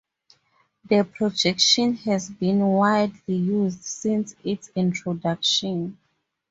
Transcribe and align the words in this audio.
The 0.85 1.03
projection 1.03 1.93
has 1.97 2.27
been 2.27 2.59
widely 2.65 3.35
used 3.35 3.83
since 3.83 4.35
its 4.43 4.71
introduction. 4.75 5.95